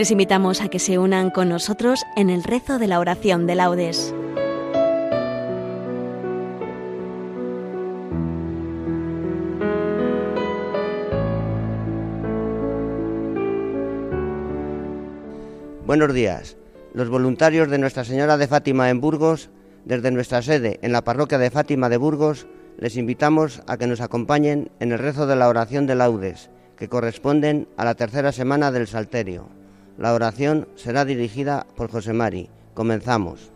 [0.00, 3.54] Les invitamos a que se unan con nosotros en el rezo de la oración de
[3.54, 4.14] laudes.
[15.84, 16.56] Buenos días.
[16.94, 19.50] Los voluntarios de Nuestra Señora de Fátima en Burgos,
[19.84, 22.46] desde nuestra sede en la parroquia de Fátima de Burgos,
[22.78, 26.48] les invitamos a que nos acompañen en el rezo de la oración de laudes,
[26.78, 29.59] que corresponden a la tercera semana del Salterio.
[30.00, 32.48] La oración será dirigida por José Mari.
[32.72, 33.50] Comenzamos.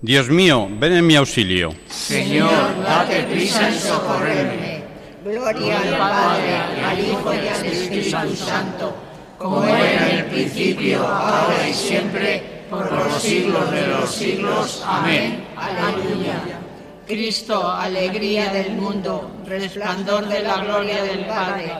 [0.00, 1.74] Dios mío, ven en mi auxilio.
[1.88, 2.48] Señor,
[2.84, 4.84] date prisa en socorrerme.
[5.24, 8.94] Gloria al Padre, al Hijo y al Espíritu Santo,
[9.38, 14.84] como era en el principio, ahora y siempre, por los siglos de los siglos.
[14.86, 15.44] Amén.
[15.56, 16.60] Aleluya.
[17.08, 21.72] Cristo, alegría del mundo, resplandor de la gloria del Padre.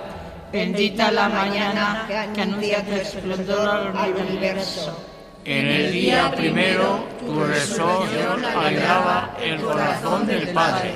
[0.52, 4.98] Bendita la mañana que anuncia tu esplendor al universo.
[5.46, 10.92] En el día primero, tu resurrección alegraba el corazón del Padre.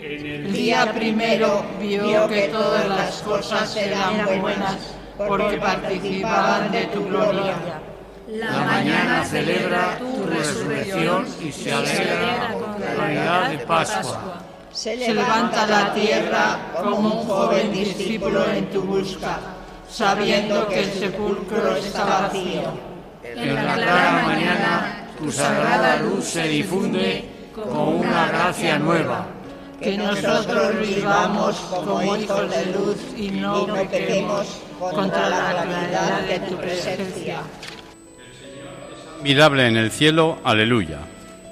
[0.00, 4.76] El día primero vio que todas las cosas eran buenas
[5.16, 7.54] porque participaban de tu gloria.
[8.28, 14.47] La mañana celebra tu resurrección y se alegra con la realidad de Pascua.
[14.72, 19.38] Se levanta la tierra como un joven discípulo en tu busca,
[19.90, 22.62] sabiendo que el sepulcro está vacío.
[23.24, 27.24] En la clara mañana tu sagrada luz se difunde
[27.54, 29.26] como una gracia nueva.
[29.80, 36.56] Que nosotros vivamos como hijos de luz y no pequemos contra la claridad de tu
[36.56, 37.38] presencia.
[39.22, 40.98] Mirable en el cielo, aleluya.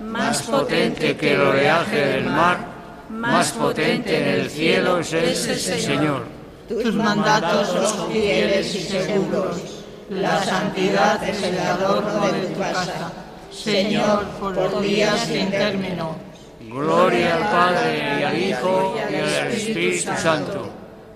[0.00, 2.58] más potente que el oleaje del mar,
[3.08, 6.24] más potente en el cielo es ese Señor.
[6.68, 9.56] Tus mandatos son fieles y seguros.
[10.10, 13.12] La santidad es el adorno de tu casa.
[13.50, 16.16] Señor, por días sin término.
[16.60, 20.68] Gloria al Padre y al Hijo y al Espíritu Santo,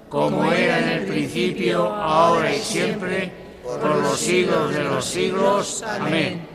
[0.08, 5.82] como era en el principio, ahora y siempre, por los siglos de los siglos.
[5.82, 6.50] Amén.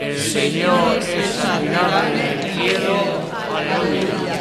[0.00, 2.96] El Señor es admirable en el cielo.
[3.54, 4.40] Aleluya.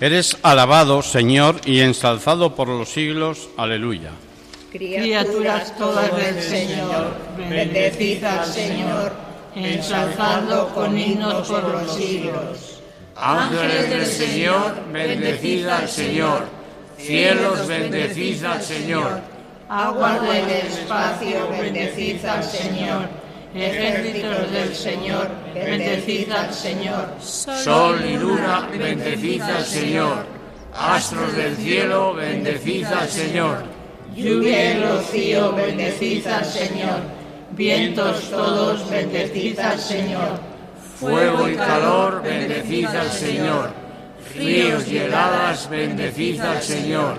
[0.00, 3.48] Eres alabado, Señor, y ensalzado por los siglos.
[3.56, 4.10] Aleluya.
[4.72, 7.14] Criaturas todas del Señor,
[7.48, 9.12] bendecid al Señor,
[9.54, 12.80] ensalzando con himnos por los siglos.
[13.14, 16.44] Ángeles del Señor, bendecid al Señor.
[16.98, 19.20] Cielos, bendecid al Señor.
[19.68, 23.17] Aguas del espacio, bendecid al Señor.
[23.54, 27.08] Ejércitos del Señor, bendecid al Señor.
[27.20, 30.26] Sol y luna, bendecid al Señor.
[30.74, 33.64] Astros del cielo, bendecid al Señor.
[34.14, 37.00] Lluvia y rocío, bendecid al Señor.
[37.52, 40.40] Vientos todos, bendecid al Señor.
[41.00, 43.70] Fuego y calor, bendecid al Señor.
[44.34, 47.14] Ríos y heladas, bendecid al Señor.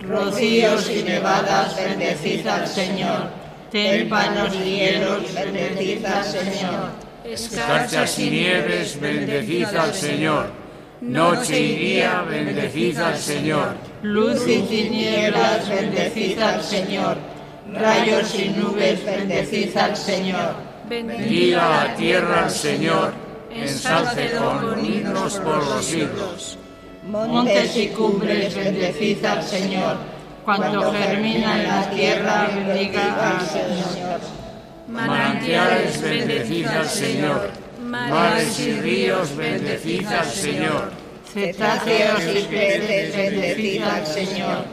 [0.00, 3.43] Rocíos y nevadas, bendecid al Señor.
[3.74, 6.90] Témpanos y hielos, bendecid al Señor.
[7.24, 10.46] Escarchas y nieves, bendecid al Señor.
[11.00, 13.74] Noche y día, bendecid al Señor.
[14.02, 17.16] Luz y tinieblas, bendecid al Señor.
[17.72, 20.54] Rayos y nubes, bendecid al Señor.
[20.88, 23.12] Bendiga la tierra al Señor,
[23.50, 26.58] ensalce con himnos por los siglos.
[27.08, 30.13] Montes y cumbres, bendecid al Señor.
[30.44, 34.20] Cuando germina en la tierra, bendiga al Señor.
[34.88, 37.50] Manantiales, bendecid al Señor.
[37.80, 40.90] Mares y ríos, bendecid al Señor.
[41.32, 44.64] Cetáceos y peces, bendecid al Señor.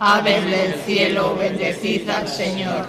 [0.00, 2.86] Aves del cielo, bendecid al Señor.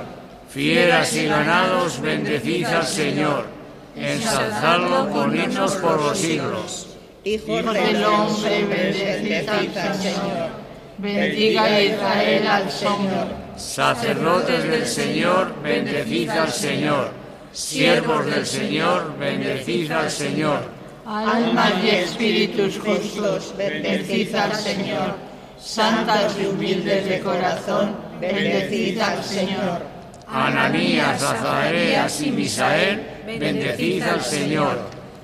[0.50, 3.48] Fieras y ganados, bendecid al Señor.
[3.96, 6.88] Ensalzadlo con himnos por los siglos.
[7.26, 10.59] Hijos del hombre, bendecid al Señor.
[11.02, 13.28] Bendiga Israel al Señor.
[13.56, 17.12] Sacerdotes del Señor, bendecid al Señor.
[17.54, 20.60] Siervos del Señor, bendecid al Señor.
[21.06, 25.16] Almas y espíritus justos, bendecid al Señor.
[25.58, 29.82] Santas y humildes de corazón, bendecid al Señor.
[30.28, 34.80] Ananías, Azarías y Misael, bendecid al Señor,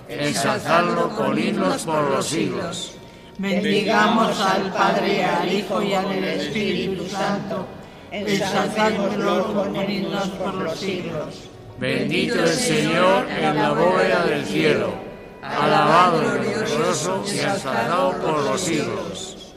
[0.08, 2.96] ensalzadlo con himnos por los siglos.
[3.38, 7.66] Bendigamos al Padre, al Hijo y al Espíritu Santo,
[8.12, 11.50] ensalzándolo con himnos por los siglos.
[11.78, 14.94] Bendito el Señor en la bóveda del cielo,
[15.42, 19.54] alabado y glorioso y ensalzado por los siglos.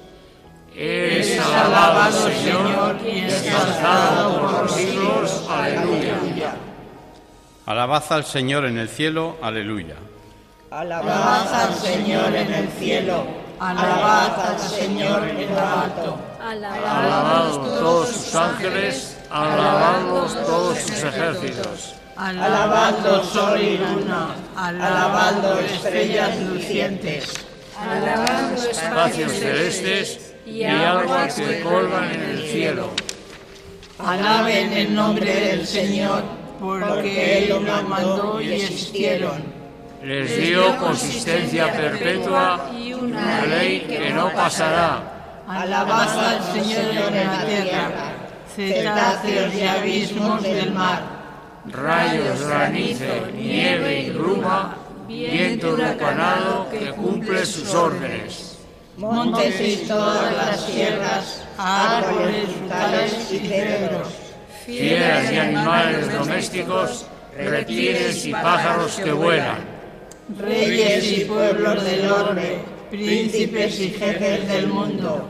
[0.75, 5.47] Es alabado Señor y ensalzado por los siglos.
[5.49, 6.55] Aleluya.
[7.67, 9.97] Alabad al Señor en el cielo, aleluya.
[10.71, 13.25] Alabad al Señor en el cielo,
[13.61, 16.19] alabad al Señor en lo alto.
[16.41, 21.95] Alabados todos sus ángeles, alabados todos sus ejércitos.
[22.17, 27.33] Alabando sol y luna, alabando estrellas lucientes,
[27.79, 32.91] alabando espacios celestes y aguas que colgan en el cielo.
[33.99, 36.23] Alaben el nombre del Señor,
[36.61, 39.58] porque Él lo mandó y existieron.
[40.03, 45.43] Les dio consistencia perpetua y una ley que no pasará.
[45.49, 47.91] Alabad al Señor en la tierra,
[48.55, 51.03] cetáceos y abismos del mar.
[51.67, 54.77] Rayos, granizo, nieve y bruma,
[55.09, 58.59] viento huracanado que cumple sus órdenes.
[58.97, 64.09] Montes y todas las sierras, árboles, frutales y cedros.
[64.65, 67.07] Fieras y animales domésticos,
[67.37, 69.78] reptiles y pájaros que vuelan
[70.37, 72.59] reyes y pueblos del orbe,
[72.91, 75.29] príncipes y jefes del mundo,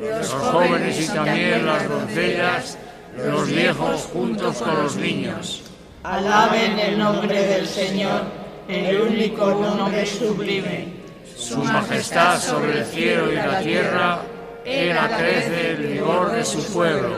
[0.00, 2.78] los jóvenes y también las doncellas,
[3.16, 5.62] los viejos juntos con los niños.
[6.02, 8.22] Alaben el nombre del Señor,
[8.68, 11.00] el único nombre sublime.
[11.36, 14.22] Su majestad sobre el cielo y la tierra,
[14.64, 17.16] Él acrece el vigor de su pueblo.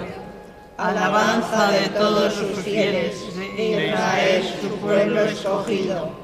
[0.77, 3.15] Alabanza de todos sus fieles,
[3.57, 6.22] Israel, su pueblo escogido.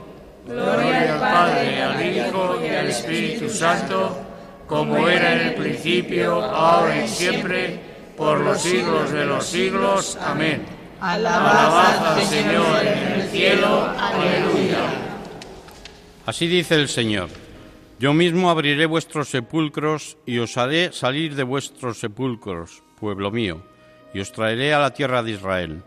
[0.49, 4.19] Gloria al Padre, al Hijo y al Espíritu Santo,
[4.67, 7.79] como era en el principio, ahora y siempre,
[8.17, 10.17] por los siglos de los siglos.
[10.17, 10.65] Amén.
[11.03, 13.91] Alabad al Señor en el cielo.
[13.99, 14.79] Aleluya.
[16.25, 17.29] Así dice el Señor.
[17.99, 23.63] Yo mismo abriré vuestros sepulcros y os haré salir de vuestros sepulcros, pueblo mío,
[24.15, 25.83] y os traeré a la tierra de Israel.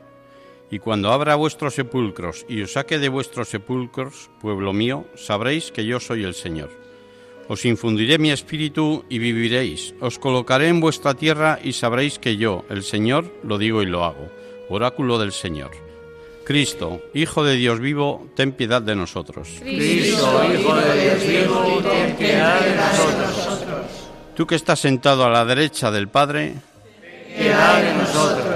[0.71, 5.85] Y cuando abra vuestros sepulcros y os saque de vuestros sepulcros, pueblo mío, sabréis que
[5.85, 6.69] yo soy el Señor.
[7.49, 9.93] Os infundiré mi espíritu y viviréis.
[9.99, 14.05] Os colocaré en vuestra tierra y sabréis que yo, el Señor, lo digo y lo
[14.05, 14.31] hago.
[14.69, 15.71] Oráculo del Señor.
[16.45, 19.49] Cristo, Hijo de Dios vivo, ten piedad de nosotros.
[19.59, 23.85] Cristo, Hijo de Dios vivo, ten piedad de nosotros.
[24.35, 26.55] Tú que estás sentado a la derecha del Padre,
[27.37, 28.50] piedad de nosotros.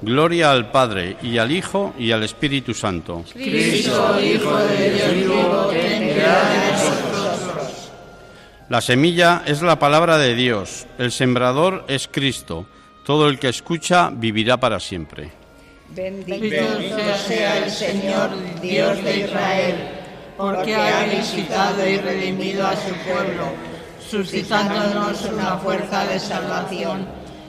[0.00, 3.24] Gloria al Padre y al Hijo y al Espíritu Santo.
[3.32, 7.90] Cristo, Hijo de Dios vivo, ten piedad de nosotros.
[8.68, 12.66] La semilla es la palabra de Dios, el sembrador es Cristo.
[13.04, 15.30] Todo el que escucha vivirá para siempre.
[15.88, 16.56] Bendito
[17.26, 18.30] sea el Señor,
[18.60, 19.74] Dios de Israel,
[20.36, 23.52] porque ha visitado y redimido a su pueblo,
[24.06, 27.17] suscitándonos una fuerza de salvación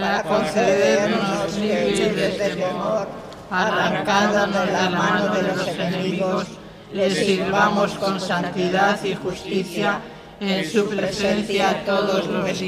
[0.00, 3.06] para concedernos libres del temor,
[3.50, 6.46] arrancándonos la mano de los enemigos,
[6.94, 10.00] les sirvamos con santidad y justicia
[10.40, 12.58] en su presencia todos los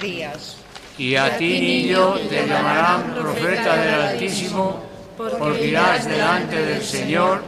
[0.00, 0.56] días.
[0.98, 4.82] Y a ti, niño, te llamarán profeta del Altísimo,
[5.16, 7.42] porque irás delante del Señor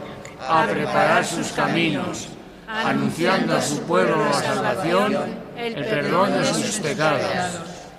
[0.47, 2.29] a preparar sus caminos,
[2.67, 5.17] anunciando a su pueblo la salvación,
[5.57, 7.74] el perdón de sus pecados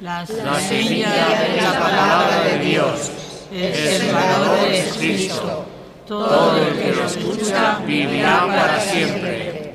[0.00, 3.10] La semilla de la palabra de Dios,
[3.50, 5.66] el sembrador es Cristo.
[6.06, 9.74] Todo el que lo escucha vivirá para siempre.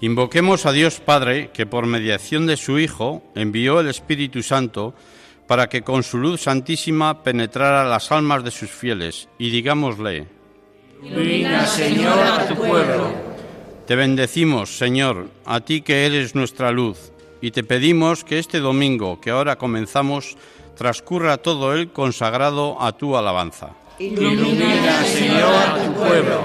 [0.00, 4.94] Invoquemos a Dios Padre, que por mediación de su Hijo envió el Espíritu Santo
[5.46, 10.26] para que con su luz santísima penetrara las almas de sus fieles, y digámosle,
[11.04, 13.12] Ilumina, Señor, a tu pueblo.
[13.86, 19.20] Te bendecimos, Señor, a ti que eres nuestra luz, y te pedimos que este domingo
[19.20, 20.36] que ahora comenzamos
[20.76, 23.70] transcurra todo él consagrado a tu alabanza.
[23.98, 26.40] Ilumina, Señor, a tu pueblo.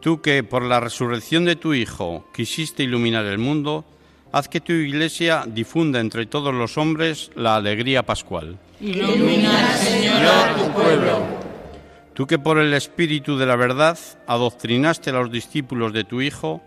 [0.00, 3.84] Tú que por la resurrección de tu Hijo quisiste iluminar el mundo,
[4.32, 8.58] haz que tu Iglesia difunda entre todos los hombres la alegría pascual.
[8.80, 11.22] Ilumina, Señor, a tu pueblo.
[12.14, 16.62] Tú que por el Espíritu de la verdad adoctrinaste a los discípulos de tu Hijo,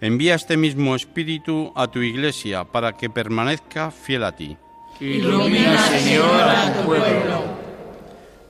[0.00, 4.56] envía este mismo Espíritu a tu Iglesia para que permanezca fiel a ti.
[5.00, 7.44] Ilumina, Señor, a tu pueblo.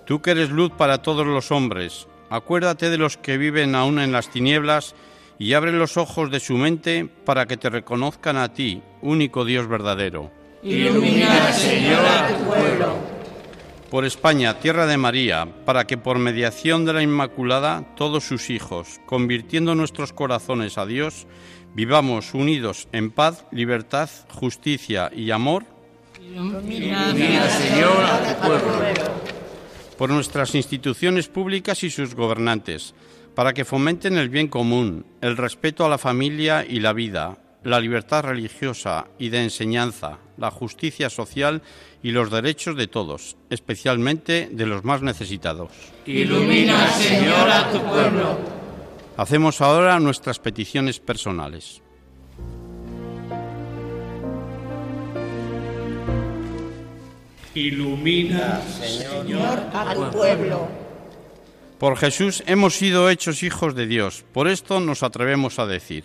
[0.07, 4.13] Tú que eres luz para todos los hombres, acuérdate de los que viven aún en
[4.13, 4.95] las tinieblas
[5.39, 9.69] y abre los ojos de su mente para que te reconozcan a ti, único Dios
[9.69, 10.31] verdadero.
[10.63, 13.18] Ilumina, Señor, a tu pueblo.
[13.91, 19.01] Por España, tierra de María, para que por mediación de la Inmaculada todos sus hijos,
[19.07, 21.27] convirtiendo nuestros corazones a Dios,
[21.75, 25.65] vivamos unidos en paz, libertad, justicia y amor.
[26.21, 27.15] Ilumina,
[27.49, 29.29] Señor, a tu pueblo.
[29.97, 32.95] por nuestras instituciones públicas y sus gobernantes,
[33.35, 37.81] para que fomenten el bien común, el respeto a la familia y la vida, la
[37.81, 41.63] libertad religiosa y de enseñanza, la justicia social
[42.03, 45.71] y los derechos de todos, especialmente de los más necesitados.
[46.07, 48.39] Ilumina, Señor, a tu pueblo.
[49.17, 51.83] Hacemos ahora nuestras peticiones personales.
[57.55, 60.69] Ilumina, Señor, a tu pueblo.
[61.79, 66.05] Por Jesús hemos sido hechos hijos de Dios, por esto nos atrevemos a decir,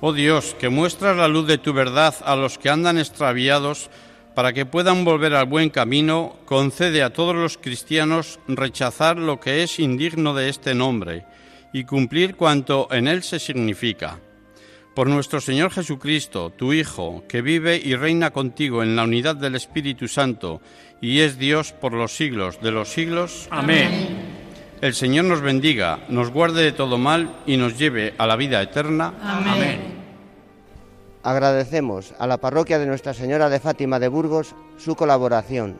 [0.00, 3.90] Oh Dios, que muestras la luz de tu verdad a los que andan extraviados,
[4.34, 9.64] para que puedan volver al buen camino, concede a todos los cristianos rechazar lo que
[9.64, 11.24] es indigno de este nombre
[11.72, 14.20] y cumplir cuanto en él se significa.
[14.94, 19.56] Por nuestro Señor Jesucristo, tu Hijo, que vive y reina contigo en la unidad del
[19.56, 20.60] Espíritu Santo
[21.00, 23.48] y es Dios por los siglos de los siglos.
[23.50, 24.27] Amén.
[24.80, 28.62] El Señor nos bendiga, nos guarde de todo mal y nos lleve a la vida
[28.62, 29.12] eterna.
[29.20, 29.98] Amén.
[31.24, 35.78] Agradecemos a la parroquia de Nuestra Señora de Fátima de Burgos su colaboración.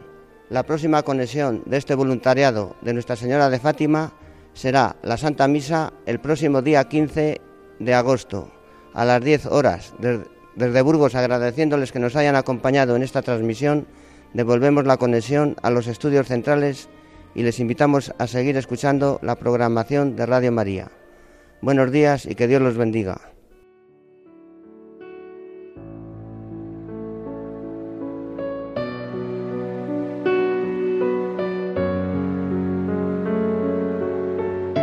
[0.50, 4.12] La próxima conexión de este voluntariado de Nuestra Señora de Fátima
[4.52, 7.40] será la Santa Misa el próximo día 15
[7.78, 8.50] de agosto
[8.94, 9.94] a las 10 horas.
[9.98, 10.20] Des-
[10.56, 13.86] Desde Burgos, agradeciéndoles que nos hayan acompañado en esta transmisión,
[14.34, 16.88] devolvemos la conexión a los estudios centrales
[17.34, 20.90] y les invitamos a seguir escuchando la programación de Radio María.
[21.60, 23.20] Buenos días y que Dios los bendiga.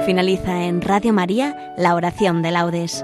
[0.06, 3.04] Finaliza en Radio María la oración de laudes.